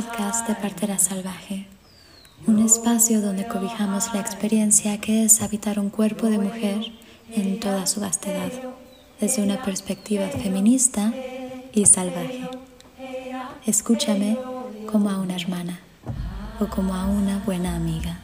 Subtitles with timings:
[0.00, 1.66] podcast de Partera Salvaje,
[2.46, 6.78] un espacio donde cobijamos la experiencia que es habitar un cuerpo de mujer
[7.34, 8.52] en toda su vastedad,
[9.20, 11.12] desde una perspectiva feminista
[11.72, 12.48] y salvaje.
[13.66, 14.38] Escúchame
[14.88, 15.80] como a una hermana
[16.60, 18.20] o como a una buena amiga.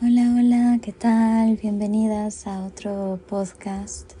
[0.00, 1.56] Hola, hola, ¿qué tal?
[1.56, 4.14] Bienvenidas a otro podcast.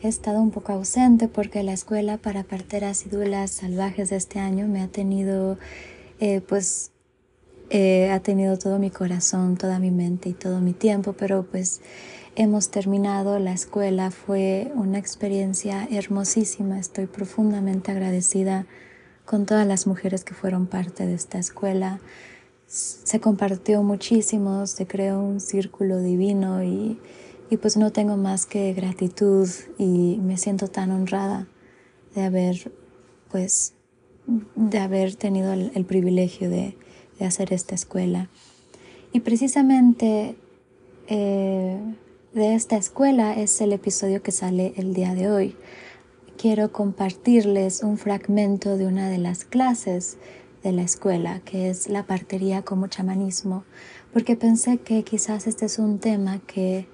[0.00, 4.38] He estado un poco ausente porque la escuela para parteras y dulas salvajes de este
[4.38, 5.58] año me ha tenido,
[6.20, 6.92] eh, pues,
[7.70, 11.80] eh, ha tenido todo mi corazón, toda mi mente y todo mi tiempo, pero pues
[12.36, 14.12] hemos terminado la escuela.
[14.12, 16.78] Fue una experiencia hermosísima.
[16.78, 18.66] Estoy profundamente agradecida
[19.24, 22.00] con todas las mujeres que fueron parte de esta escuela
[22.68, 27.00] se compartió muchísimo, se creó un círculo divino y,
[27.56, 31.48] pues no tengo más que gratitud y me siento tan honrada
[32.14, 32.72] de haber
[33.30, 33.74] pues
[34.26, 36.76] de haber tenido el, privilegio de,
[37.20, 38.28] hacer esta escuela.
[39.12, 40.36] Y precisamente
[41.08, 41.80] eh,
[42.34, 45.56] de esta escuela es el episodio que sale el día de hoy.
[46.36, 50.18] Quiero compartirles un fragmento de una de las clases
[50.62, 53.64] de la escuela, que es la partería como chamanismo,
[54.12, 56.86] porque pensé que quizás este es un tema que,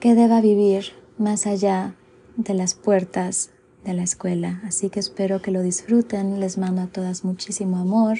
[0.00, 1.94] que deba vivir más allá
[2.36, 3.50] de las puertas
[3.84, 4.60] de la escuela.
[4.64, 8.18] Así que espero que lo disfruten, les mando a todas muchísimo amor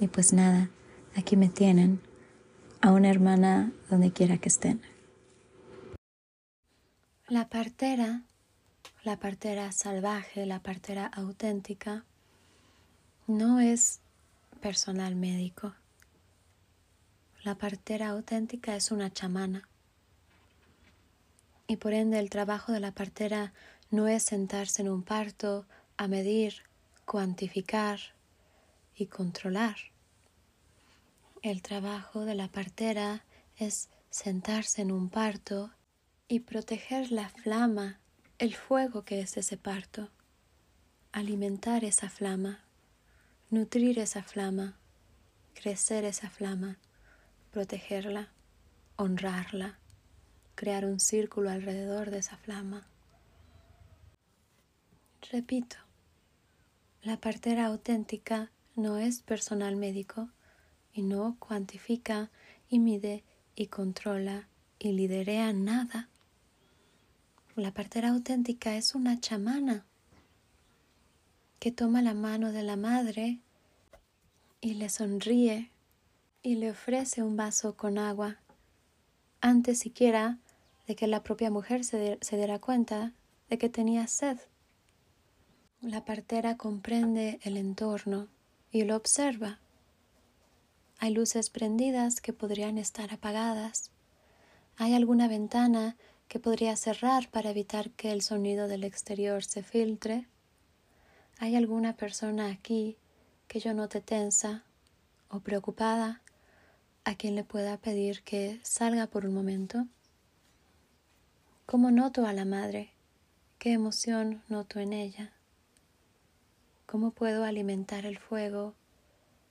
[0.00, 0.70] y pues nada,
[1.16, 2.00] aquí me tienen,
[2.80, 4.80] a una hermana donde quiera que estén.
[7.26, 8.22] La partera,
[9.02, 12.04] la partera salvaje, la partera auténtica,
[13.26, 14.00] no es
[14.60, 15.74] personal médico.
[17.42, 19.67] La partera auténtica es una chamana.
[21.68, 23.52] Y por ende el trabajo de la partera
[23.92, 25.66] no es sentarse en un parto
[25.96, 26.64] a medir,
[27.04, 28.00] cuantificar
[28.96, 29.76] y controlar.
[31.42, 33.24] El trabajo de la partera
[33.56, 35.70] es sentarse en un parto
[36.26, 38.00] y proteger la flama,
[38.38, 40.10] el fuego que es ese parto,
[41.12, 42.64] alimentar esa flama
[43.50, 44.76] nutrir esa flama,
[45.54, 46.76] crecer esa flama,
[47.50, 48.28] protegerla,
[48.96, 49.78] honrarla,
[50.58, 52.84] crear un círculo alrededor de esa flama.
[55.30, 55.76] Repito,
[57.00, 60.30] la partera auténtica no es personal médico
[60.92, 62.32] y no cuantifica
[62.68, 63.22] y mide
[63.54, 64.48] y controla
[64.80, 66.08] y liderea nada.
[67.54, 69.86] La partera auténtica es una chamana
[71.60, 73.38] que toma la mano de la madre
[74.60, 75.70] y le sonríe
[76.42, 78.38] y le ofrece un vaso con agua
[79.40, 80.38] antes siquiera
[80.88, 83.12] de que la propia mujer se, diera cuenta
[83.50, 84.38] de que tenía sed.
[85.82, 88.28] La partera comprende el entorno
[88.72, 89.60] y lo observa.
[90.98, 93.90] Hay luces prendidas que podrían estar apagadas.
[94.76, 95.96] Hay alguna ventana
[96.26, 100.26] que podría cerrar para evitar que el sonido del exterior se filtre.
[101.38, 102.96] ¿Hay alguna persona aquí
[103.46, 104.64] que yo note tensa
[105.28, 106.22] o preocupada
[107.04, 109.86] a quien le pueda pedir que salga por un momento?
[111.70, 112.94] ¿Cómo noto a la madre?
[113.58, 115.34] ¿Qué emoción noto en ella?
[116.86, 118.74] ¿Cómo puedo alimentar el fuego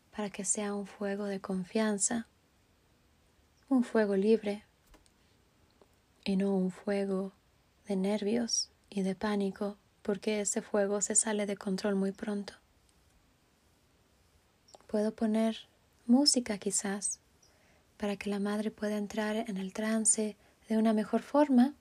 [0.09, 2.25] para que sea un fuego de confianza,
[3.69, 4.63] un fuego libre
[6.25, 7.33] y no un fuego
[7.87, 12.55] de nervios y de pánico porque ese fuego se sale de control muy pronto.
[14.87, 15.67] Puedo poner
[16.07, 17.19] música quizás
[17.95, 20.35] para que la madre pueda entrar en el trance
[20.67, 21.75] de una mejor forma,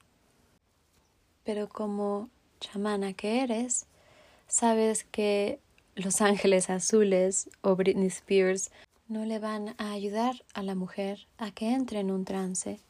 [1.47, 3.87] pero como chamana que eres,
[4.49, 5.61] sabes que
[5.95, 8.71] Los Ángeles Azules o Britney Spears
[9.09, 12.81] no le van a ayudar a la mujer a que entre en un trance.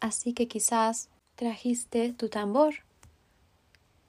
[0.00, 2.74] Así que quizás trajiste tu tambor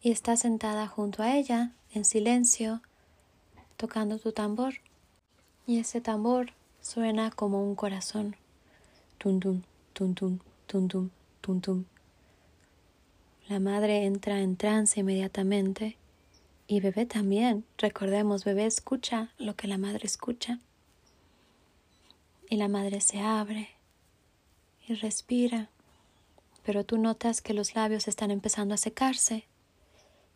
[0.02, 2.82] y estás sentada junto a ella, en silencio,
[3.78, 4.74] tocando tu tambor.
[5.68, 8.36] Y ese tambor suena como un corazón.
[9.20, 9.62] Tum tum,
[9.94, 11.10] tum tum, tum tum,
[11.42, 11.86] tum tum.
[13.48, 15.98] La madre entra en trance inmediatamente
[16.68, 17.66] y bebé también.
[17.78, 20.60] Recordemos, bebé escucha lo que la madre escucha.
[22.50, 23.70] Y la madre se abre
[24.88, 25.70] y respira,
[26.64, 29.46] pero tú notas que los labios están empezando a secarse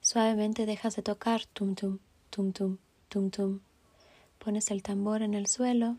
[0.01, 1.99] Suavemente dejas de tocar tum tum,
[2.29, 2.77] tum tum,
[3.09, 3.59] tum tum.
[4.39, 5.97] Pones el tambor en el suelo,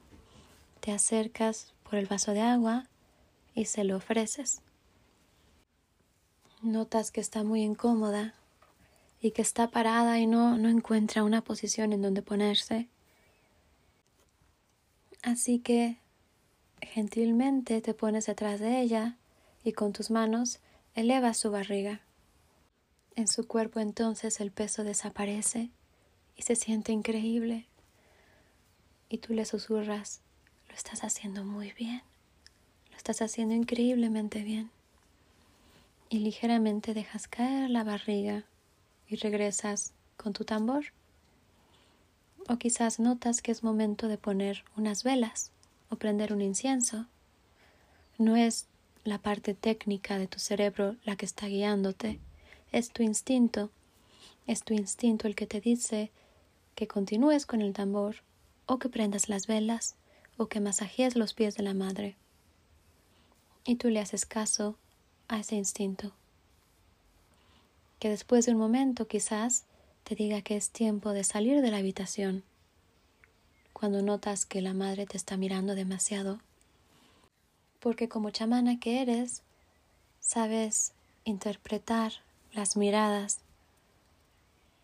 [0.81, 2.87] te acercas por el vaso de agua
[3.55, 4.63] y se lo ofreces.
[6.63, 8.35] Notas que está muy incómoda
[9.21, 12.89] y que está parada y no, no encuentra una posición en donde ponerse.
[15.23, 15.99] Así que
[16.83, 19.17] gentilmente te pones detrás de ella
[19.63, 20.59] y con tus manos
[20.97, 22.01] elevas su barriga.
[23.15, 25.71] En su cuerpo entonces el peso desaparece
[26.37, 27.67] y se siente increíble.
[29.09, 30.23] Y tú le susurras,
[30.69, 32.03] lo estás haciendo muy bien,
[32.91, 34.71] lo estás haciendo increíblemente bien
[36.11, 38.45] y ligeramente dejas caer la barriga
[39.09, 40.87] y regresas con tu tambor.
[42.49, 45.51] O quizás notas que es momento de poner unas velas
[45.91, 47.07] o prender un incienso.
[48.17, 48.67] No es
[49.05, 52.21] la parte técnica de tu cerebro la que está guiándote,
[52.73, 53.71] es tu instinto.
[54.47, 56.11] Es tu instinto el que te dice
[56.75, 58.17] que continúes con el tambor
[58.67, 59.97] o que prendas las velas
[60.37, 62.17] o que masajees los pies de la madre.
[63.65, 64.77] Y tú le haces caso
[65.29, 66.13] a ese instinto.
[67.99, 69.65] Que después de un momento quizás
[70.05, 72.43] te diga que es tiempo de salir de la habitación.
[73.73, 76.41] Cuando notas que la madre te está mirando demasiado.
[77.81, 79.43] Porque como chamana que eres,
[80.21, 80.93] sabes
[81.25, 82.13] interpretar
[82.53, 83.41] las miradas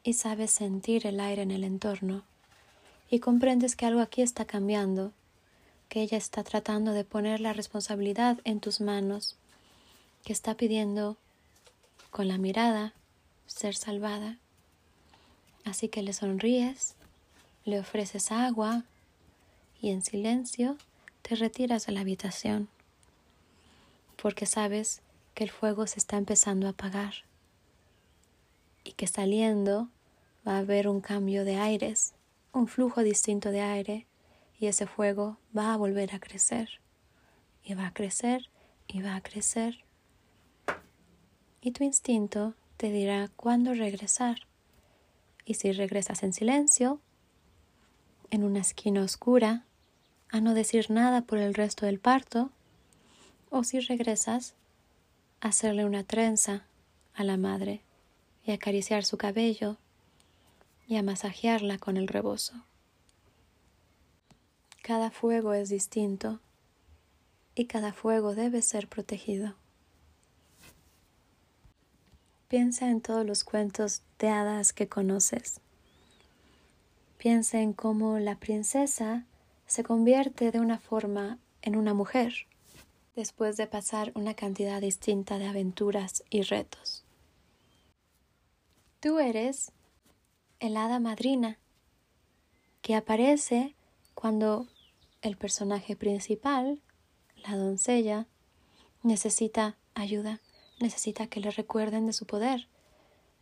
[0.03, 2.23] y sabes sentir el aire en el entorno
[3.11, 5.13] y comprendes que algo aquí está cambiando,
[5.89, 9.37] que ella está tratando de poner la responsabilidad en tus manos
[10.25, 11.17] que está pidiendo
[12.11, 12.95] con la mirada
[13.47, 14.39] ser salvada.
[15.65, 16.95] Así que le sonríes,
[17.65, 18.85] le ofreces agua
[19.81, 20.77] y en silencio
[21.23, 22.69] te retiras de la habitación,
[24.21, 25.03] porque sabes
[25.35, 27.15] que el fuego se está empezando a apagar
[28.85, 29.89] y que saliendo
[30.47, 32.15] va a haber un cambio de aires,
[32.53, 34.07] un flujo distinto de aire
[34.59, 36.81] y ese fuego va a volver a crecer
[37.65, 38.49] y va a crecer
[38.87, 39.85] y va a crecer
[41.65, 44.41] y tu instinto te dirá cuándo regresar.
[45.47, 47.01] Y si regresas en silencio,
[48.31, 49.65] en una esquina oscura,
[50.29, 52.51] a no decir nada por el resto del parto,
[53.49, 54.53] o si regresas,
[55.41, 56.67] a hacerle una trenza
[57.15, 57.81] a la madre
[58.45, 59.79] y acariciar su cabello
[60.87, 62.63] y a masajearla con el rebozo.
[64.83, 66.41] Cada fuego es distinto
[67.55, 69.55] y cada fuego debe ser protegido.
[72.55, 75.61] Piensa en todos los cuentos de hadas que conoces.
[77.19, 79.27] Piensa en cómo la princesa
[79.67, 82.47] se convierte de una forma en una mujer
[83.17, 87.03] después de pasar una cantidad distinta de aventuras y retos.
[89.01, 89.73] Tú eres
[90.61, 91.59] el hada madrina
[92.83, 93.75] que aparece
[94.15, 94.69] cuando
[95.23, 96.81] el personaje principal,
[97.35, 98.29] la doncella,
[99.03, 100.41] necesita ayuda
[100.85, 102.69] necesita que le recuerden de su poder.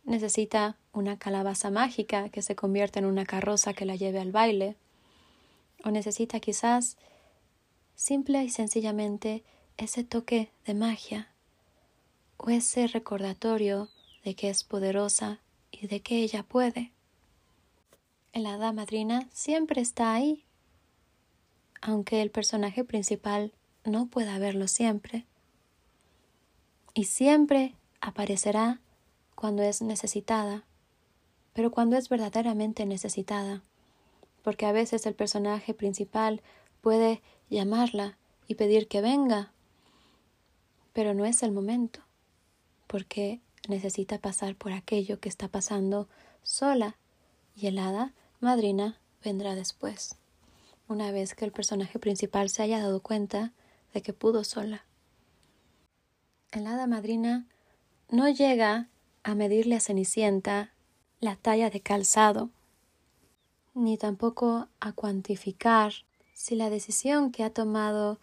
[0.05, 4.77] Necesita una calabaza mágica que se convierta en una carroza que la lleve al baile.
[5.83, 6.97] O necesita quizás
[7.95, 9.43] simple y sencillamente
[9.75, 11.29] ese toque de magia
[12.37, 13.89] o ese recordatorio
[14.23, 15.39] de que es poderosa
[15.69, 16.91] y de que ella puede.
[18.31, 20.45] El hada madrina siempre está ahí,
[21.81, 23.51] aunque el personaje principal
[23.83, 25.25] no pueda verlo siempre
[26.93, 28.79] y siempre aparecerá
[29.35, 30.63] cuando es necesitada,
[31.53, 33.63] pero cuando es verdaderamente necesitada,
[34.43, 36.41] porque a veces el personaje principal
[36.81, 39.51] puede llamarla y pedir que venga,
[40.93, 42.01] pero no es el momento,
[42.87, 46.07] porque necesita pasar por aquello que está pasando
[46.43, 46.97] sola
[47.55, 50.17] y el hada madrina vendrá después,
[50.87, 53.51] una vez que el personaje principal se haya dado cuenta
[53.93, 54.85] de que pudo sola
[56.53, 57.45] el hada madrina
[58.09, 58.87] no llega
[59.23, 60.71] a medirle a Cenicienta
[61.19, 62.49] la talla de calzado,
[63.73, 65.93] ni tampoco a cuantificar
[66.33, 68.19] si la decisión que ha tomado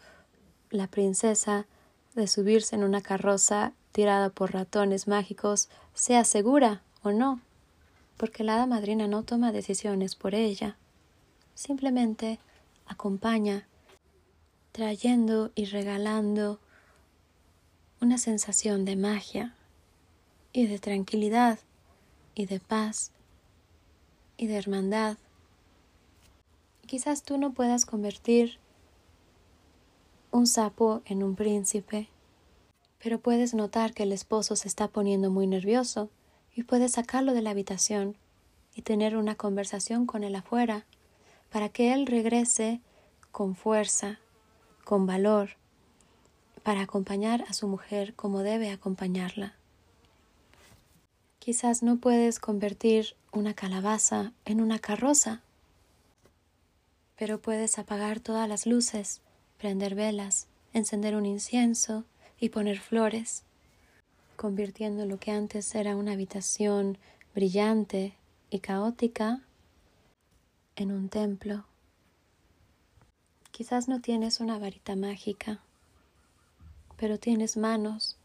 [0.70, 1.66] la princesa
[2.14, 7.40] de subirse en una carroza tirada por ratones mágicos sea segura o no,
[8.16, 10.76] porque la hada madrina no toma decisiones por ella,
[11.54, 12.38] simplemente
[12.86, 13.66] acompaña,
[14.70, 16.60] trayendo y regalando
[18.00, 19.54] una sensación de magia
[20.52, 21.58] y de tranquilidad
[22.34, 23.12] y de paz
[24.38, 25.18] y de hermandad.
[26.86, 28.58] Quizás tú no puedas convertir
[30.30, 32.08] un sapo en un príncipe,
[33.02, 36.08] pero puedes notar que el esposo se está poniendo muy nervioso
[36.54, 38.16] y puedes sacarlo de la habitación
[38.74, 40.86] y tener una conversación con él afuera
[41.50, 42.80] para que él regrese
[43.30, 44.20] con fuerza,
[44.84, 45.59] con valor,
[46.62, 49.54] para acompañar a su mujer como debe acompañarla.
[51.38, 55.40] Quizás no puedes convertir una calabaza en una carroza,
[57.16, 59.20] pero puedes apagar todas las luces,
[59.58, 62.04] prender velas, encender un incienso
[62.38, 63.42] y poner flores,
[64.36, 66.98] convirtiendo lo que antes era una habitación
[67.34, 68.14] brillante
[68.50, 69.40] y caótica
[70.76, 71.64] en un templo.
[73.50, 75.60] Quizás no tienes una varita mágica,
[77.00, 78.18] pero tienes manos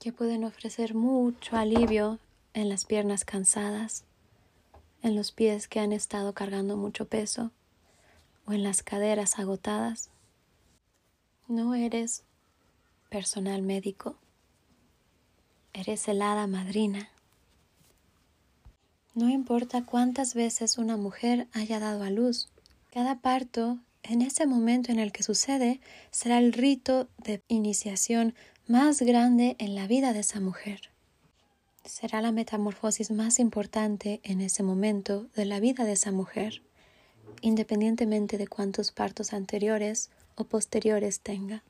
[0.00, 2.18] que pueden ofrecer mucho alivio
[2.54, 4.02] en las piernas cansadas,
[5.00, 7.52] en los pies que han estado cargando mucho peso
[8.46, 10.10] o en las caderas agotadas.
[11.46, 12.24] No eres
[13.10, 14.16] personal médico,
[15.72, 17.10] eres el madrina.
[19.14, 22.48] No importa cuántas veces una mujer haya dado a luz,
[22.90, 25.80] cada parto en ese momento en el que sucede
[26.10, 28.34] será el rito de iniciación
[28.66, 30.90] más grande en la vida de esa mujer
[31.84, 36.62] será la metamorfosis más importante en ese momento de la vida de esa mujer,
[37.40, 41.64] independientemente de cuántos partos anteriores o posteriores tenga.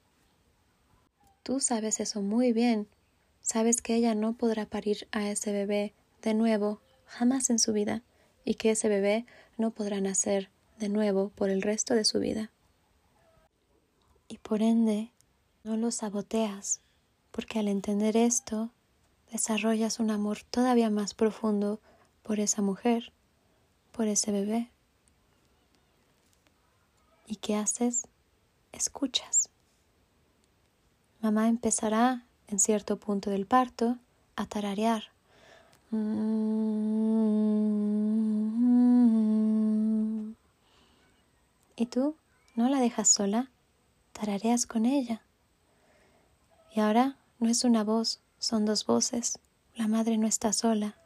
[1.42, 2.86] Tú sabes eso muy bien,
[3.40, 8.02] sabes que ella no podrá parir a ese bebé de nuevo jamás en su vida
[8.44, 12.50] y que ese bebé no podrá nacer de nuevo por el resto de su vida.
[14.28, 15.12] Y por ende,
[15.62, 16.80] no lo saboteas,
[17.30, 18.70] porque al entender esto,
[19.30, 21.80] desarrollas un amor todavía más profundo
[22.22, 23.12] por esa mujer,
[23.92, 24.70] por ese bebé.
[27.26, 28.08] ¿Y qué haces?
[28.72, 29.50] Escuchas.
[31.20, 33.98] Mamá empezará en cierto punto del parto
[34.34, 35.04] a tararear.
[41.80, 42.14] Y tú
[42.56, 43.48] no la dejas sola,
[44.12, 45.22] tarareas con ella.
[46.76, 49.38] Y ahora no es una voz, son dos voces.
[49.76, 50.98] La madre no está sola.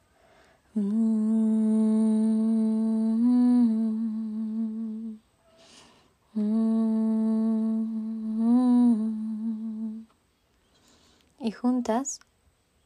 [11.38, 12.18] Y juntas,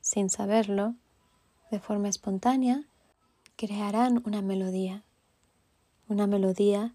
[0.03, 0.95] sin saberlo,
[1.71, 2.85] de forma espontánea,
[3.57, 5.05] crearán una melodía.
[6.07, 6.95] Una melodía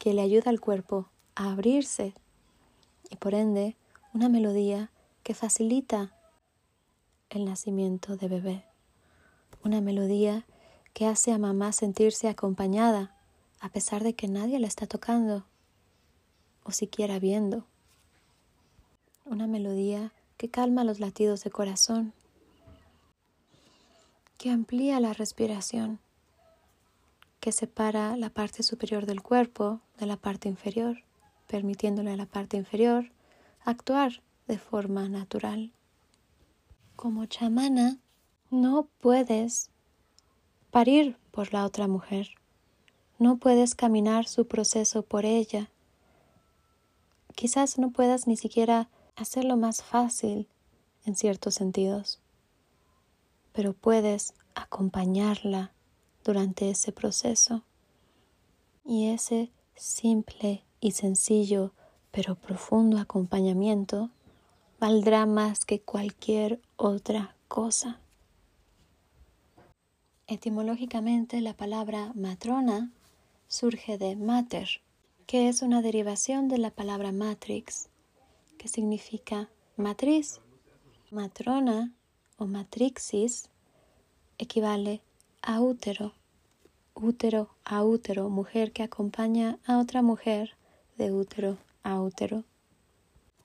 [0.00, 2.14] que le ayuda al cuerpo a abrirse
[3.10, 3.76] y por ende
[4.14, 4.90] una melodía
[5.22, 6.16] que facilita
[7.28, 8.64] el nacimiento de bebé,
[9.62, 10.46] una melodía
[10.94, 13.14] que hace a mamá sentirse acompañada
[13.60, 15.44] a pesar de que nadie la está tocando
[16.64, 17.66] o siquiera viendo,
[19.26, 22.14] una melodía que calma los latidos de corazón,
[24.38, 26.00] que amplía la respiración,
[27.40, 31.04] que separa la parte superior del cuerpo de la parte inferior,
[31.46, 33.10] permitiéndole a la parte inferior
[33.64, 35.72] actuar de forma natural
[37.00, 37.96] como chamana
[38.50, 39.70] no puedes
[40.70, 42.28] parir por la otra mujer,
[43.18, 45.70] no puedes caminar su proceso por ella.
[47.34, 50.46] Quizás no puedas ni siquiera hacerlo más fácil
[51.06, 52.20] en ciertos sentidos,
[53.54, 55.72] pero puedes acompañarla
[56.24, 57.62] durante ese proceso.
[58.84, 61.72] Y ese simple y sencillo
[62.10, 64.10] pero profundo acompañamiento
[64.78, 68.00] valdrá más que cualquier otra cosa.
[70.26, 72.90] Etimológicamente la palabra matrona
[73.48, 74.80] surge de mater,
[75.26, 77.88] que es una derivación de la palabra matrix,
[78.58, 80.40] que significa matriz.
[81.10, 81.92] Matrona
[82.36, 83.50] o matrixis
[84.38, 85.02] equivale
[85.42, 86.12] a útero,
[86.94, 90.56] útero a útero, mujer que acompaña a otra mujer
[90.98, 92.44] de útero a útero.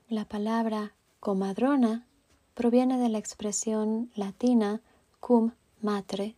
[0.08, 2.06] La palabra comadrona
[2.54, 4.82] proviene de la expresión latina
[5.20, 6.36] cum matre,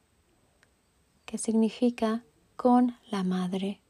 [1.26, 2.24] que significa
[2.56, 3.80] con la madre,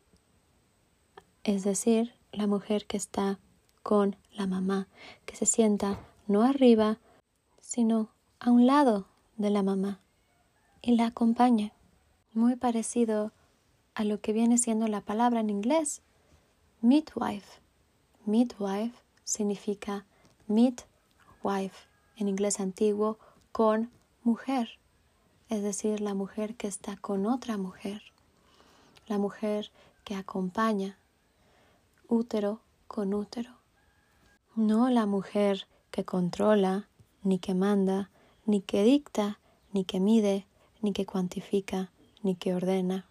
[1.44, 3.38] es decir, la mujer que está
[3.82, 4.88] con la mamá,
[5.25, 6.98] que se sienta no arriba,
[7.60, 8.10] sino
[8.40, 9.06] a un lado
[9.37, 10.00] de la mamá
[10.82, 11.73] y la acompaña.
[12.32, 13.32] Muy parecido
[13.94, 16.02] a lo que viene siendo la palabra en inglés,
[16.80, 17.61] midwife.
[18.26, 20.06] Midwife significa
[20.47, 20.87] meet
[21.42, 23.18] wife, en inglés antiguo,
[23.52, 23.90] con
[24.23, 24.78] mujer,
[25.49, 28.02] es decir, la mujer que está con otra mujer,
[29.06, 29.70] la mujer
[30.04, 30.99] que acompaña,
[32.08, 33.58] útero con útero,
[34.54, 36.88] no la mujer que controla,
[37.23, 38.11] ni que manda,
[38.44, 39.40] ni que dicta,
[39.73, 40.47] ni que mide,
[40.80, 41.90] ni que cuantifica,
[42.23, 43.06] ni que ordena.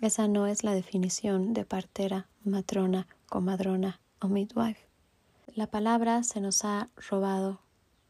[0.00, 4.86] Esa no es la definición de partera, matrona, comadrona o midwife.
[5.54, 7.60] La palabra se nos ha robado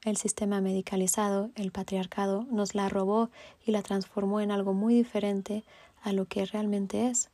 [0.04, 3.30] el sistema medicalizado, el patriarcado, nos la robó
[3.64, 5.64] y la transformó en algo muy diferente
[6.02, 7.30] a lo que realmente es.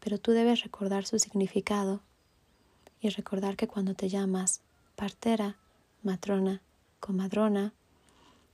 [0.00, 2.00] Pero tú debes recordar su significado
[3.00, 4.62] y recordar que cuando te llamas
[4.96, 5.56] partera,
[6.02, 6.62] matrona,
[7.00, 7.74] comadrona,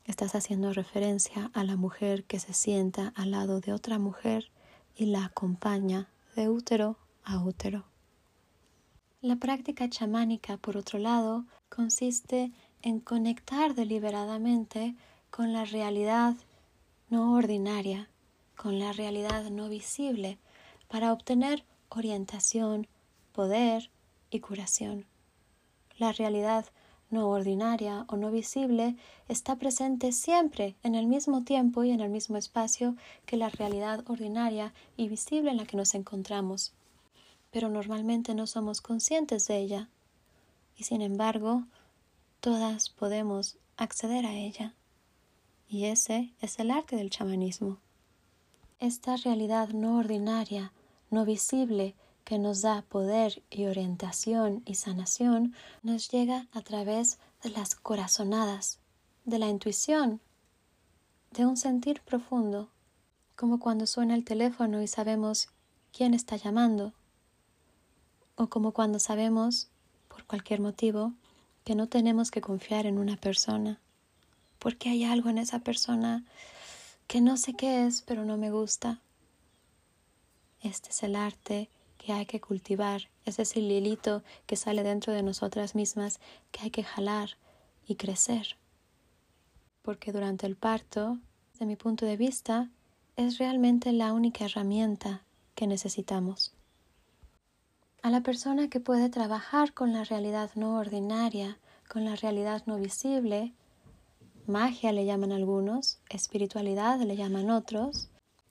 [0.05, 4.51] estás haciendo referencia a la mujer que se sienta al lado de otra mujer
[4.95, 7.85] y la acompaña de útero a útero.
[9.21, 14.95] La práctica chamánica, por otro lado, consiste en conectar deliberadamente
[15.31, 16.37] con la realidad
[17.09, 18.11] no ordinaria,
[18.57, 20.39] con la realidad no visible,
[20.89, 22.87] para obtener orientación,
[23.33, 23.91] poder
[24.31, 25.07] y curación.
[25.97, 26.67] La realidad
[27.11, 28.97] no ordinaria o no visible
[29.29, 32.97] está presente siempre en el mismo tiempo y en el mismo espacio
[33.27, 36.73] que la realidad ordinaria y visible en la que nos encontramos.
[37.51, 39.89] Pero normalmente no somos conscientes de ella.
[40.77, 41.65] Y sin embargo,
[42.41, 44.75] todas podemos acceder a ella.
[45.69, 47.79] Y ese es el arte del chamanismo.
[48.81, 50.73] Esta realidad no ordinaria,
[51.11, 57.50] no visible, que nos da poder y orientación y sanación, nos llega a través de
[57.50, 58.78] las corazonadas,
[59.25, 60.21] de la intuición,
[61.33, 62.71] de un sentir profundo,
[63.37, 65.49] como cuando suena el teléfono y sabemos
[65.93, 66.95] quién está llamando,
[68.37, 69.69] o como cuando sabemos,
[70.09, 71.12] por cualquier motivo,
[71.64, 73.81] que no tenemos que confiar en una persona,
[74.59, 76.25] porque hay algo en esa persona
[77.07, 79.00] que no sé qué es, pero no me gusta.
[80.61, 81.69] Este es el arte
[82.05, 86.21] que hay que cultivar, ese es el hilito que sale dentro de nosotras mismas
[86.53, 87.31] que hay que jalar
[87.87, 88.57] y crecer.
[89.81, 91.19] Porque durante el parto,
[91.59, 92.69] de mi punto de vista,
[93.17, 95.23] es realmente la única herramienta
[95.55, 96.53] que necesitamos
[98.05, 101.57] a la persona que puede trabajar con la realidad no ordinaria,
[101.88, 103.55] con la realidad no visible,
[104.47, 108.11] magia le llaman algunos, espiritualidad le llaman otros,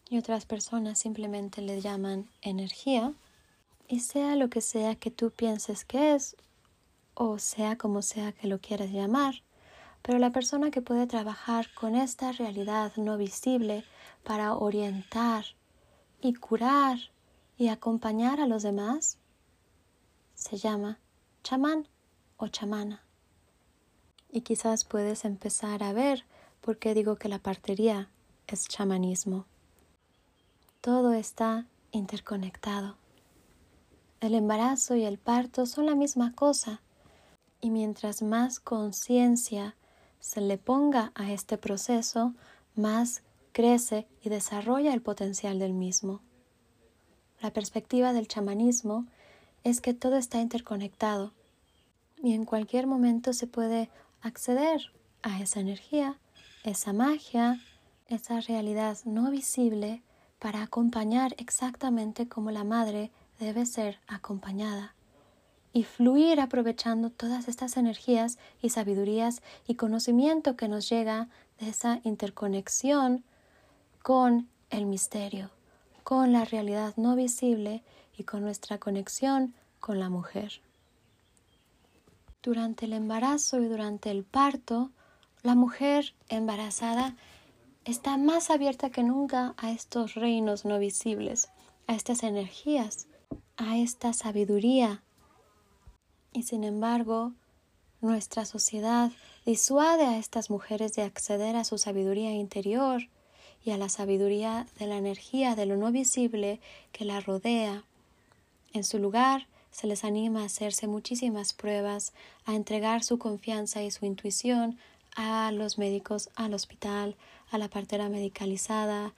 [0.09, 3.13] y otras personas simplemente le llaman energía,
[3.93, 6.35] y sea lo que sea que tú pienses que es,
[7.13, 9.43] o sea como sea que lo quieras llamar,
[10.01, 13.85] pero la persona que puede trabajar con esta realidad no visible
[14.23, 15.45] para orientar
[16.21, 16.97] y curar
[17.55, 19.19] y acompañar a los demás,
[20.33, 20.97] se llama
[21.43, 21.87] chamán
[22.37, 23.03] o chamana.
[24.31, 26.25] Y quizás puedes empezar a ver
[26.61, 28.09] por qué digo que la partería
[28.47, 29.45] es chamanismo.
[30.81, 33.02] Todo está interconectado.
[34.23, 36.81] El embarazo y el parto son la misma cosa,
[37.59, 39.75] y mientras más conciencia
[40.21, 42.33] se le ponga a este proceso,
[42.73, 46.21] más crece y desarrolla el potencial del mismo.
[47.41, 49.07] La perspectiva del chamanismo
[49.65, 51.33] es que todo está interconectado
[52.15, 53.89] y en cualquier momento se puede
[54.21, 56.17] acceder a esa energía,
[56.63, 57.59] esa magia,
[58.07, 60.01] esa realidad no visible
[60.39, 64.95] para acompañar exactamente como la madre debe ser acompañada
[65.73, 71.99] y fluir aprovechando todas estas energías y sabidurías y conocimiento que nos llega de esa
[72.03, 73.23] interconexión
[74.03, 75.49] con el misterio,
[76.03, 77.83] con la realidad no visible
[78.15, 80.61] y con nuestra conexión con la mujer.
[82.43, 84.91] Durante el embarazo y durante el parto,
[85.41, 87.15] la mujer embarazada
[87.85, 91.49] está más abierta que nunca a estos reinos no visibles,
[91.87, 93.07] a estas energías,
[93.57, 95.03] a esta sabiduría.
[96.31, 97.33] Y sin embargo,
[98.01, 99.11] nuestra sociedad
[99.45, 103.09] disuade a estas mujeres de acceder a su sabiduría interior
[103.63, 106.59] y a la sabiduría de la energía de lo no visible
[106.91, 107.83] que la rodea
[108.73, 112.13] en su lugar, se les anima a hacerse muchísimas pruebas,
[112.45, 114.77] a entregar su confianza y su intuición
[115.15, 117.15] a los médicos, al hospital,
[117.51, 119.13] a la partera medicalizada,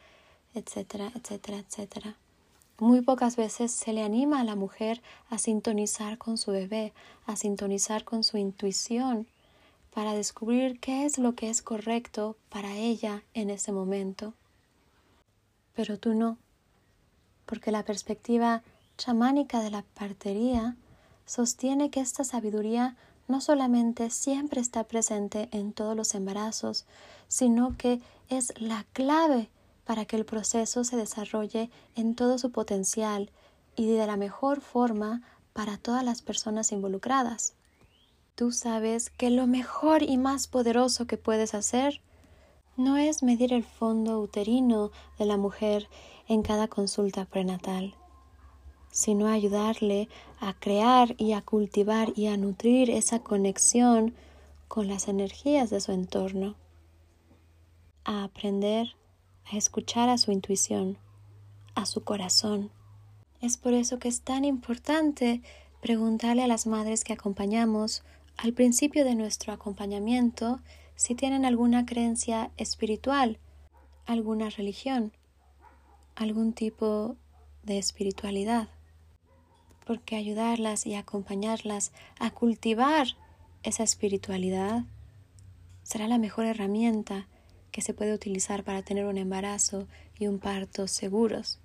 [0.53, 2.17] etcétera, etcétera, etcétera.
[2.77, 6.93] Muy pocas veces se le anima a la mujer a sintonizar con su bebé,
[7.25, 9.27] a sintonizar con su intuición,
[9.93, 14.33] para descubrir qué es lo que es correcto para ella en ese momento.
[15.73, 16.37] Pero tú no,
[17.45, 18.61] porque la perspectiva
[18.97, 20.75] chamánica de la partería
[21.25, 22.97] sostiene que esta sabiduría
[23.29, 26.85] no solamente siempre está presente en todos los embarazos,
[27.29, 29.49] sino que es la clave
[29.85, 33.31] para que el proceso se desarrolle en todo su potencial
[33.75, 35.21] y de la mejor forma
[35.53, 37.53] para todas las personas involucradas.
[38.35, 42.01] Tú sabes que lo mejor y más poderoso que puedes hacer
[42.75, 45.87] no es medir el fondo uterino de la mujer
[46.27, 47.95] en cada consulta prenatal
[48.95, 50.07] sino ayudarle
[50.39, 54.15] a crear y a cultivar y a nutrir esa conexión
[54.69, 56.55] con las energías de su entorno,
[58.05, 58.95] a aprender
[59.51, 60.97] a escuchar a su intuición,
[61.75, 62.71] a su corazón.
[63.41, 65.41] Es por eso que es tan importante
[65.81, 68.03] preguntarle a las madres que acompañamos
[68.37, 70.59] al principio de nuestro acompañamiento
[70.95, 73.37] si tienen alguna creencia espiritual,
[74.05, 75.11] alguna religión,
[76.15, 77.15] algún tipo
[77.63, 78.69] de espiritualidad,
[79.85, 83.07] porque ayudarlas y acompañarlas a cultivar
[83.63, 84.83] esa espiritualidad
[85.83, 87.27] será la mejor herramienta
[87.75, 89.85] que se puede utilizar para tener un embarazo
[90.17, 91.59] y un parto seguros.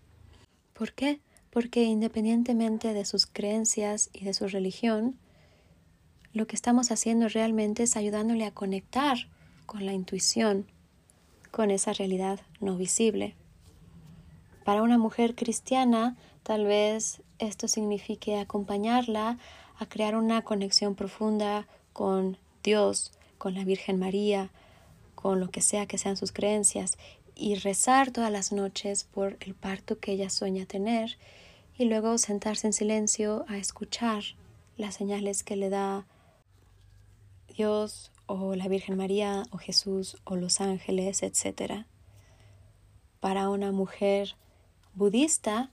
[0.72, 1.20] ¿Por qué?
[1.50, 5.16] Porque independientemente de sus creencias y de su religión,
[6.32, 9.18] lo que estamos haciendo realmente es ayudándole a conectar
[9.66, 10.66] con la intuición,
[11.52, 13.36] con esa realidad no visible.
[14.64, 19.38] Para una mujer cristiana, tal vez esto signifique acompañarla
[19.78, 24.50] a crear una conexión profunda con Dios, con la Virgen María,
[25.20, 26.98] con lo que sea que sean sus creencias,
[27.34, 31.16] y rezar todas las noches por el parto que ella sueña tener,
[31.78, 34.22] y luego sentarse en silencio a escuchar
[34.76, 36.06] las señales que le da
[37.48, 41.84] Dios o la Virgen María o Jesús o los ángeles, etc.
[43.18, 44.36] Para una mujer
[44.94, 45.70] budista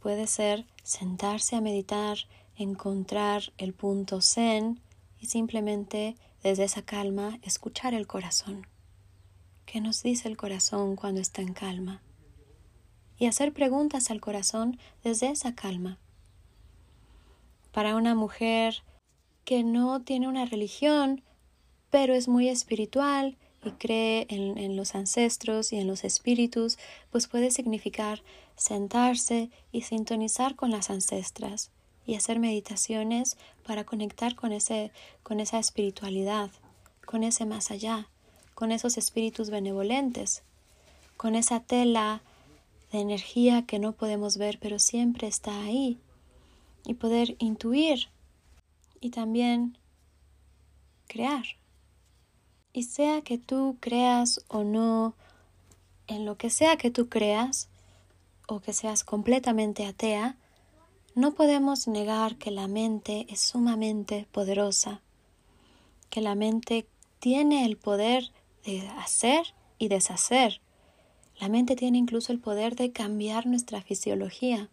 [0.00, 2.18] puede ser sentarse a meditar,
[2.56, 4.80] encontrar el punto zen
[5.20, 8.66] y simplemente desde esa calma escuchar el corazón.
[9.66, 12.02] ¿Qué nos dice el corazón cuando está en calma?
[13.18, 15.98] Y hacer preguntas al corazón desde esa calma.
[17.72, 18.82] Para una mujer
[19.44, 21.22] que no tiene una religión,
[21.90, 26.78] pero es muy espiritual y cree en, en, los ancestros y en los espíritus,
[27.10, 28.22] pues puede significar
[28.56, 31.70] sentarse y sintonizar con las ancestras
[32.04, 34.90] y hacer meditaciones para conectar con, ese,
[35.22, 36.50] con esa espiritualidad,
[37.06, 38.08] con ese más allá,
[38.54, 40.42] con esos espíritus benevolentes,
[41.16, 42.22] con esa tela
[42.90, 45.98] de energía que no podemos ver, pero siempre está ahí,
[46.84, 48.08] y poder intuir
[49.00, 49.78] y también
[51.06, 51.44] crear.
[52.72, 55.14] Y sea que tú creas o no,
[56.06, 57.68] en lo que sea que tú creas,
[58.48, 60.36] o que seas completamente atea,
[61.14, 65.00] no podemos negar que la mente es sumamente poderosa,
[66.10, 66.86] que la mente
[67.18, 68.32] tiene el poder
[68.64, 70.60] de hacer y deshacer.
[71.38, 74.68] La mente tiene incluso el poder de cambiar nuestra fisiología.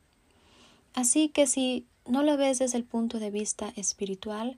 [0.94, 4.58] Así que si no lo ves desde el punto de vista espiritual,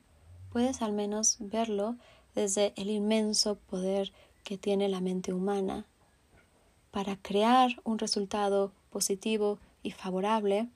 [0.51, 1.95] puedes al menos verlo
[2.35, 4.11] desde el inmenso poder
[4.43, 5.85] que tiene la mente humana
[6.91, 10.67] para crear un resultado positivo y favorable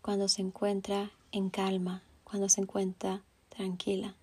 [0.00, 4.14] cuando se encuentra en calma, cuando se encuentra tranquila.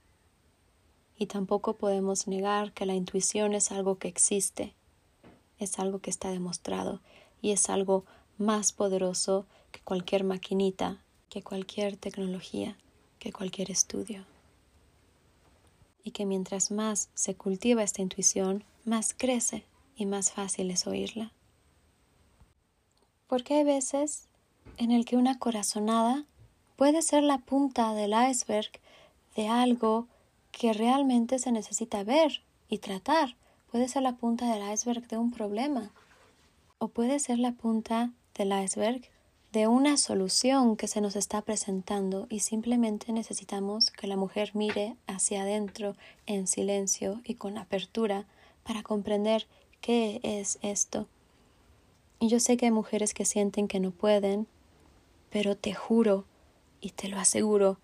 [1.19, 4.73] Y tampoco podemos negar que la intuición es algo que existe,
[5.59, 7.01] es algo que está demostrado
[7.41, 8.05] y es algo
[8.39, 12.75] más poderoso que cualquier maquinita, que cualquier tecnología,
[13.19, 14.25] que cualquier estudio
[16.03, 21.31] y que mientras más se cultiva esta intuición, más crece y más fácil es oírla.
[23.27, 24.27] Porque hay veces
[24.77, 26.25] en el que una corazonada
[26.77, 28.71] puede ser la punta del iceberg
[29.35, 30.07] de algo
[30.51, 33.35] que realmente se necesita ver y tratar.
[33.71, 35.91] Puede ser la punta del iceberg de un problema
[36.79, 39.01] o puede ser la punta del iceberg
[39.51, 44.95] de una solución que se nos está presentando y simplemente necesitamos que la mujer mire
[45.07, 45.95] hacia adentro
[46.27, 48.25] en silencio y con apertura
[48.63, 49.47] para comprender
[49.81, 51.07] qué es esto.
[52.19, 54.47] Y yo sé que hay mujeres que sienten que no pueden,
[55.31, 56.25] pero te juro
[56.79, 57.79] y te lo aseguro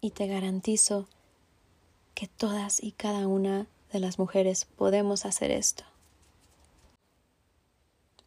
[0.00, 1.08] y te garantizo
[2.16, 5.84] que todas y cada una de las mujeres podemos hacer esto.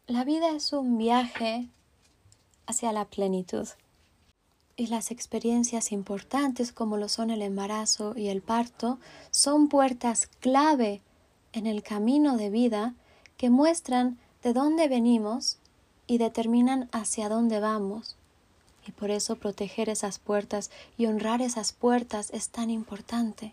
[0.06, 1.68] La vida es un viaje
[2.66, 3.66] hacia la plenitud.
[4.76, 8.98] Y las experiencias importantes como lo son el embarazo y el parto
[9.32, 11.02] son puertas clave
[11.52, 12.94] en el camino de vida
[13.36, 15.58] que muestran de dónde venimos
[16.06, 18.16] y determinan hacia dónde vamos.
[18.86, 23.52] Y por eso proteger esas puertas y honrar esas puertas es tan importante.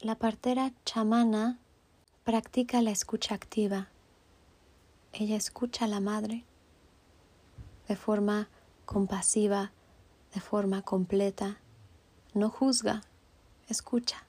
[0.00, 1.58] La partera chamana
[2.22, 3.88] practica la escucha activa.
[5.12, 6.44] Ella escucha a la madre
[7.88, 8.48] de forma
[8.86, 9.72] compasiva,
[10.32, 11.58] de forma completa.
[12.32, 13.02] No juzga,
[13.68, 14.24] escucha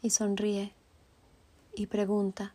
[0.00, 0.72] y sonríe
[1.74, 2.54] y pregunta.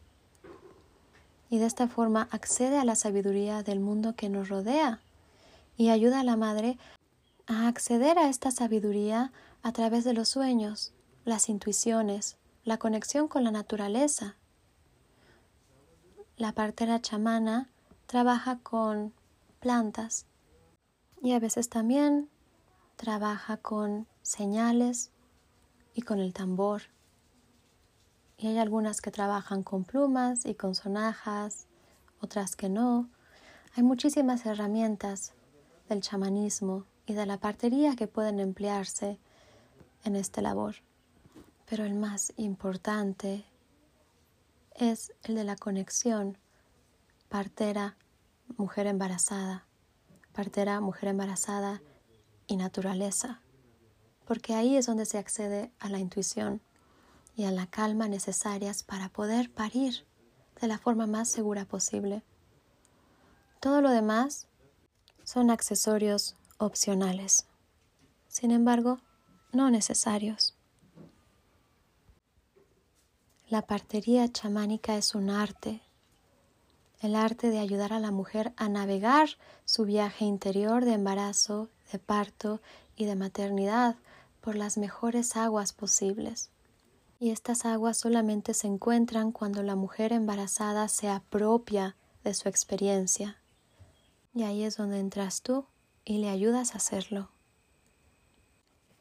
[1.50, 5.02] Y de esta forma accede a la sabiduría del mundo que nos rodea
[5.76, 6.78] y ayuda a la madre
[7.48, 10.94] a acceder a esta sabiduría a través de los sueños,
[11.30, 14.36] las intuiciones, la conexión con la naturaleza.
[16.36, 17.70] La partera chamana
[18.08, 19.14] trabaja con
[19.60, 20.26] plantas
[21.22, 22.30] y a veces también
[22.96, 25.12] trabaja con señales
[25.94, 26.82] y con el tambor.
[28.38, 31.68] Y hay algunas que trabajan con plumas y con sonajas,
[32.22, 33.10] otras que no.
[33.76, 35.34] Hay muchísimas herramientas
[35.90, 39.20] del chamanismo y de la partería que pueden emplearse
[40.04, 40.76] en esta labor.
[41.70, 43.46] Pero el más importante
[44.74, 46.36] es el de la conexión
[47.30, 47.96] partera,
[48.58, 49.68] mujer embarazada,
[50.34, 51.84] partera, mujer embarazada
[52.48, 53.44] y naturaleza,
[54.26, 56.60] porque ahí es donde se accede a la intuición
[57.36, 60.08] y a la calma necesarias para poder parir
[60.60, 62.24] de la forma más segura posible.
[63.60, 64.48] Todo lo demás
[65.24, 67.46] son accesorios opcionales,
[68.28, 69.00] sin embargo,
[69.52, 70.59] no necesarios.
[73.50, 75.82] La partería chamánica es un arte,
[77.02, 79.30] el arte de ayudar a la mujer a navegar
[79.66, 82.62] su viaje interior de embarazo, de parto
[82.96, 83.96] y de maternidad
[84.42, 86.52] por las mejores aguas posibles.
[87.20, 93.38] Y estas aguas solamente se encuentran cuando la mujer embarazada se apropia de su experiencia.
[94.36, 95.66] Y ahí es donde entras tú
[96.06, 97.30] y le ayudas a hacerlo.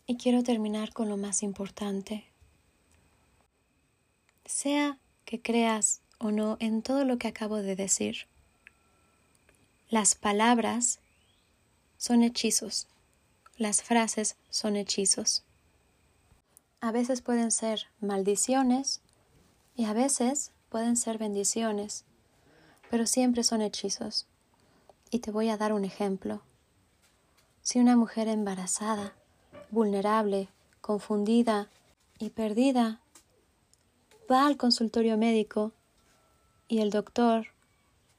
[0.06, 2.24] Y quiero terminar con lo más importante.
[4.48, 8.26] Sea que creas o no en todo lo que acabo de decir,
[9.90, 11.00] las palabras
[11.98, 12.86] son hechizos,
[13.58, 15.44] las frases son hechizos.
[16.80, 19.02] A veces pueden ser maldiciones
[19.76, 22.06] y a veces pueden ser bendiciones,
[22.90, 24.26] pero siempre son hechizos.
[25.10, 26.40] Y te voy a dar un ejemplo.
[27.60, 29.12] Si una mujer embarazada,
[29.70, 30.48] vulnerable,
[30.80, 31.68] confundida
[32.18, 33.02] y perdida
[34.30, 35.72] va al consultorio médico
[36.68, 37.46] y el doctor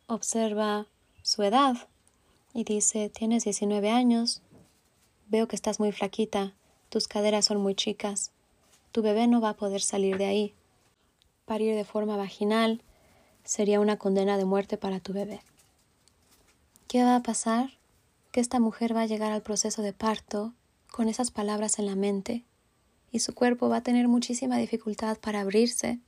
[0.08, 0.88] observa
[1.22, 1.78] su edad
[2.54, 4.42] y dice, tienes 19 años,
[5.28, 6.54] veo que estás muy flaquita,
[6.90, 8.32] tus caderas son muy chicas,
[8.92, 10.54] tu bebé no va a poder salir de ahí.
[11.46, 12.82] Parir de forma vaginal
[13.44, 15.42] sería una condena de muerte para tu bebé.
[16.88, 17.78] ¿Qué va a pasar?
[18.32, 20.54] Que esta mujer va a llegar al proceso de parto
[20.92, 22.46] con esas palabras en la mente
[23.12, 26.00] y su cuerpo va a tener muchísima dificultad para abrirse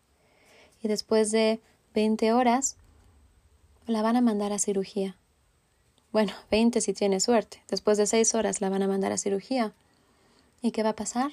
[0.82, 1.60] y después de
[1.94, 2.78] 20 horas
[3.88, 5.16] la van a mandar a cirugía.
[6.12, 7.64] Bueno, 20 si tiene suerte.
[7.70, 9.74] Después de 6 horas la van a mandar a cirugía.
[10.62, 11.32] ¿Y qué va a pasar?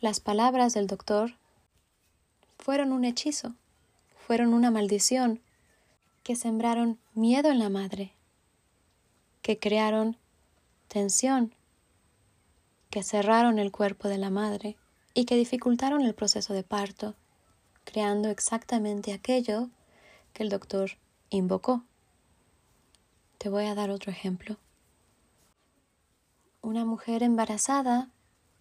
[0.00, 1.34] Las palabras del doctor
[2.58, 3.54] fueron un hechizo,
[4.26, 5.40] fueron una maldición
[6.22, 8.12] que sembraron miedo en la madre,
[9.42, 10.16] que crearon
[10.88, 11.54] tensión,
[12.90, 14.76] que cerraron el cuerpo de la madre
[15.14, 17.14] y que dificultaron el proceso de parto,
[17.84, 19.68] creando exactamente aquello
[20.32, 20.92] que el doctor
[21.30, 21.84] invocó.
[23.38, 24.56] Te voy a dar otro ejemplo.
[26.60, 28.08] Una mujer embarazada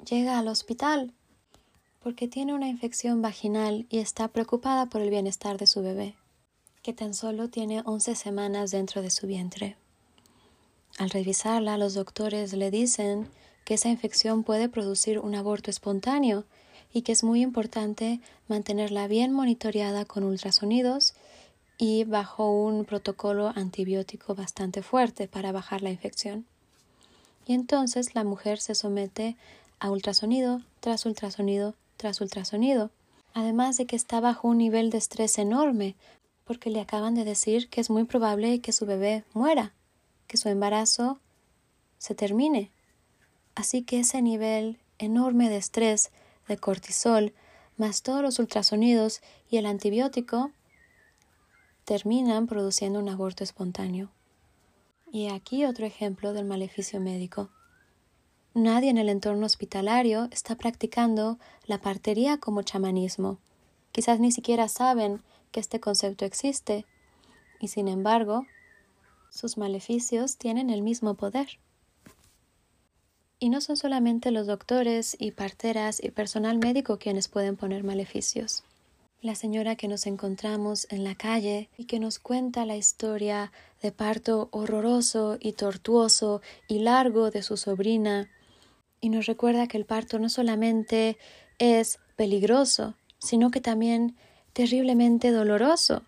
[0.04, 1.14] llega al hospital
[2.02, 6.16] porque tiene una infección vaginal y está preocupada por el bienestar de su bebé,
[6.82, 9.78] que tan solo tiene 11 semanas dentro de su vientre.
[10.98, 13.30] Al revisarla, los doctores le dicen
[13.64, 16.46] que esa infección puede producir un aborto espontáneo
[16.94, 21.14] y que es muy importante mantenerla bien monitoreada con ultrasonidos
[21.78, 26.46] y bajo un protocolo antibiótico bastante fuerte para bajar la infección.
[27.46, 29.36] Y entonces la mujer se somete
[29.80, 32.90] a ultrasonido tras ultrasonido tras ultrasonido,
[33.36, 35.96] además de que está bajo un nivel de estrés enorme,
[36.46, 39.72] porque le acaban de decir que es muy probable que su bebé muera,
[40.26, 41.20] que su embarazo
[42.00, 42.72] se termine.
[43.62, 46.10] Así que ese nivel enorme de estrés,
[46.48, 47.32] de cortisol,
[47.78, 49.22] más todos los ultrasonidos
[49.52, 50.50] y el antibiótico,
[51.86, 54.10] terminan produciendo un aborto espontáneo.
[55.12, 57.52] Y aquí otro ejemplo del maleficio médico.
[58.56, 63.38] Nadie en el entorno hospitalario está practicando la partería como chamanismo.
[63.92, 65.22] Quizás ni siquiera saben
[65.52, 66.88] que este concepto existe
[67.60, 68.48] y sin embargo
[69.30, 71.60] sus maleficios tienen el mismo poder.
[73.44, 78.64] Y no son solamente los doctores y parteras y personal médico quienes pueden poner maleficios.
[79.20, 83.52] La señora que nos encontramos en la calle y que nos cuenta la historia
[83.82, 88.30] de parto horroroso y tortuoso y largo de su sobrina
[89.00, 91.18] y nos recuerda que el parto no solamente
[91.58, 94.16] es peligroso, sino que también
[94.54, 96.04] terriblemente doloroso.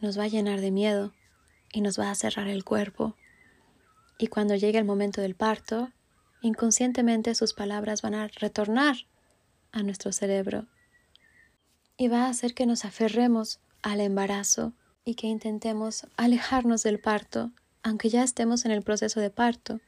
[0.00, 1.12] Nos va a llenar de miedo
[1.70, 3.14] y nos va a cerrar el cuerpo.
[4.20, 5.90] Y cuando llegue el momento del parto,
[6.42, 8.96] inconscientemente sus palabras van a retornar
[9.72, 10.66] a nuestro cerebro
[11.96, 14.74] y va a hacer que nos aferremos al embarazo
[15.06, 17.50] y que intentemos alejarnos del parto,
[17.82, 19.80] aunque ya estemos en el proceso de parto.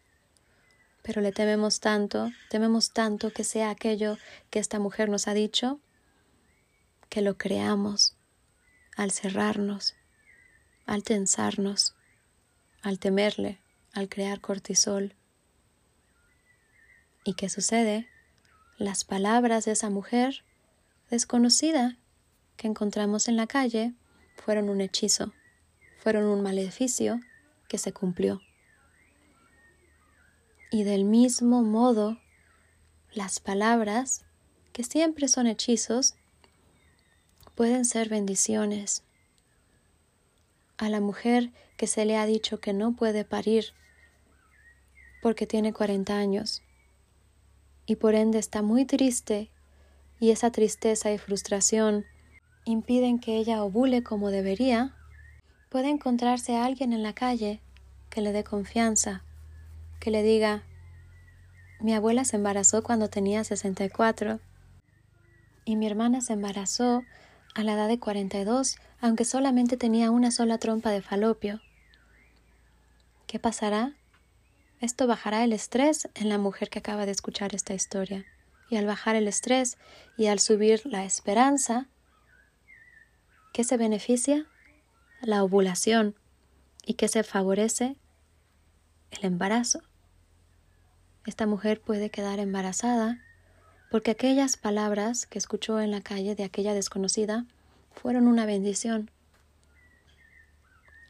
[1.02, 4.16] Pero le tememos tanto, tememos tanto que sea aquello
[4.48, 5.78] que esta mujer nos ha dicho,
[7.10, 8.16] que lo creamos
[8.96, 9.94] al cerrarnos,
[10.86, 11.94] al tensarnos,
[12.80, 13.60] al temerle,
[13.92, 15.14] al crear cortisol.
[17.24, 18.08] ¿Y qué sucede?
[18.78, 20.44] Las palabras de esa mujer
[21.10, 21.98] desconocida
[22.56, 23.94] que encontramos en la calle
[24.36, 25.32] fueron un hechizo,
[25.98, 27.20] fueron un maleficio
[27.68, 28.40] que se cumplió.
[30.70, 32.18] Y del mismo modo,
[33.12, 34.24] las palabras,
[34.72, 36.14] que siempre son hechizos,
[37.54, 39.04] pueden ser bendiciones.
[40.78, 43.74] A la mujer que se le ha dicho que no puede parir
[45.22, 46.62] porque tiene 40 años
[47.86, 49.50] y por ende está muy triste
[50.18, 52.04] y esa tristeza y frustración
[52.64, 54.94] impiden que ella ovule como debería,
[55.68, 57.60] puede encontrarse a alguien en la calle
[58.10, 59.24] que le dé confianza,
[60.00, 60.64] que le diga,
[61.80, 64.40] mi abuela se embarazó cuando tenía 64
[65.64, 67.04] y mi hermana se embarazó
[67.54, 71.60] a la edad de 42, aunque solamente tenía una sola trompa de falopio.
[73.26, 73.94] ¿Qué pasará?
[74.82, 78.26] Esto bajará el estrés en la mujer que acaba de escuchar esta historia.
[78.68, 79.78] Y al bajar el estrés
[80.16, 81.86] y al subir la esperanza,
[83.52, 84.44] ¿qué se beneficia?
[85.20, 86.16] La ovulación.
[86.84, 87.94] ¿Y qué se favorece?
[89.12, 89.82] El embarazo.
[91.26, 93.22] Esta mujer puede quedar embarazada
[93.88, 97.46] porque aquellas palabras que escuchó en la calle de aquella desconocida
[97.92, 99.12] fueron una bendición.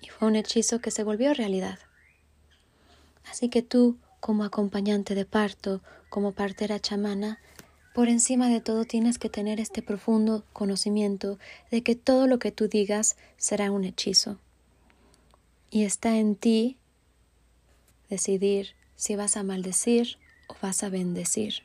[0.02, 1.78] Y fue un hechizo que se volvió realidad.
[3.30, 7.38] Así que tú, como acompañante de parto, como partera chamana,
[7.94, 11.38] por encima de todo tienes que tener este profundo conocimiento
[11.70, 14.38] de que todo lo que tú digas será un hechizo.
[15.70, 16.78] Y está en ti
[18.08, 21.64] decidir si vas a maldecir o vas a bendecir.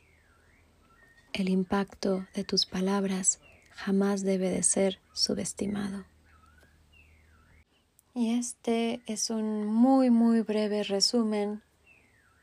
[1.34, 3.40] El impacto de tus palabras
[3.72, 6.06] jamás debe de ser subestimado.
[8.20, 11.62] Y este es un muy muy breve resumen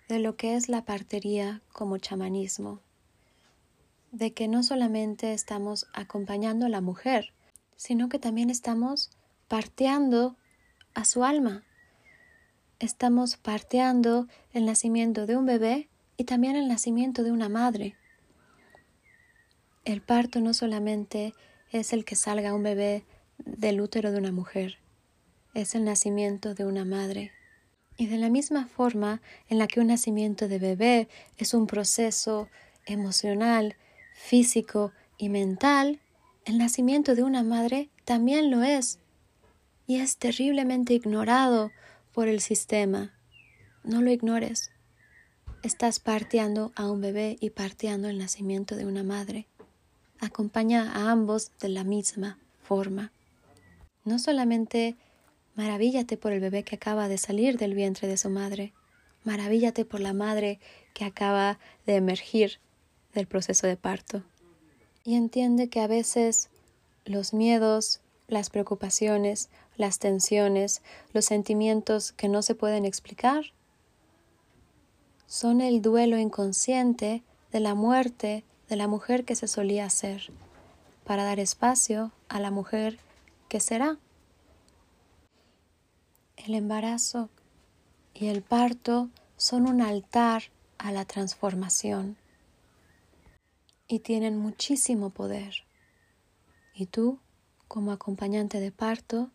[0.09, 2.81] de lo que es la partería como chamanismo,
[4.13, 7.35] de que no solamente estamos acompañando a la mujer,
[7.75, 9.11] sino que también estamos
[9.49, 10.37] parteando
[10.95, 11.65] a su alma.
[12.79, 17.97] Estamos parteando el nacimiento de un bebé y también el nacimiento de una madre.
[19.85, 21.35] El parto no solamente
[21.73, 23.05] es el que salga un bebé
[23.39, 24.79] del útero de una mujer,
[25.55, 27.33] es el nacimiento de una madre.
[27.97, 32.49] Y de la misma forma en la que un nacimiento de bebé es un proceso
[32.87, 33.77] emocional,
[34.14, 36.01] físico y mental,
[36.45, 38.99] el nacimiento de una madre también lo es.
[39.87, 41.71] Y es terriblemente ignorado
[42.12, 43.12] por el sistema.
[43.83, 44.71] No lo ignores.
[45.62, 49.47] Estás parteando a un bebé y parteando el nacimiento de una madre.
[50.21, 53.11] Acompaña a ambos de la misma forma.
[54.05, 54.97] No solamente
[55.55, 58.73] Maravíllate por el bebé que acaba de salir del vientre de su madre.
[59.23, 60.59] Maravíllate por la madre
[60.93, 62.59] que acaba de emergir
[63.14, 64.23] del proceso de parto.
[65.05, 66.51] Y entiende que a veces
[67.05, 73.53] los miedos, las preocupaciones, las tensiones, los sentimientos que no se pueden explicar
[75.27, 80.33] son el duelo inconsciente de la muerte de la mujer que se solía ser,
[81.05, 82.99] para dar espacio a la mujer
[83.49, 83.99] que será.
[86.37, 87.31] El embarazo
[88.12, 90.44] y el parto son un altar
[90.79, 92.16] a la transformación
[93.88, 95.64] y tienen muchísimo poder.
[96.75, 97.18] Y tú,
[97.68, 99.31] como acompañante de parto,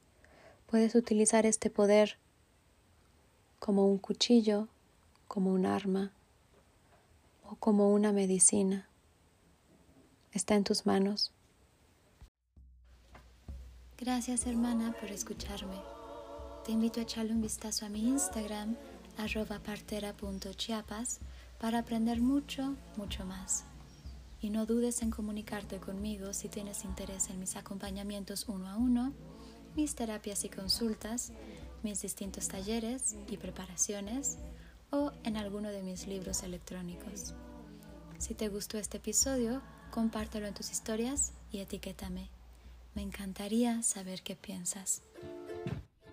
[0.68, 2.18] puedes utilizar este poder
[3.60, 4.68] como un cuchillo,
[5.28, 6.12] como un arma
[7.44, 8.88] o como una medicina.
[10.32, 11.32] Está en tus manos.
[13.98, 15.99] Gracias hermana por escucharme.
[16.70, 18.76] Te invito a echarle un vistazo a mi Instagram,
[19.18, 21.20] arroba partera.chiapas,
[21.60, 23.64] para aprender mucho, mucho más.
[24.40, 29.14] Y no dudes en comunicarte conmigo si tienes interés en mis acompañamientos uno a uno,
[29.76, 31.32] mis terapias y consultas,
[31.82, 34.38] mis distintos talleres y preparaciones
[34.92, 37.34] o en alguno de mis libros electrónicos.
[38.20, 42.30] Si te gustó este episodio, compártelo en tus historias y etiquétame.
[42.94, 45.02] Me encantaría saber qué piensas.